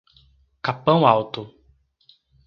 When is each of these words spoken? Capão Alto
Capão 0.63 1.05
Alto 1.05 1.53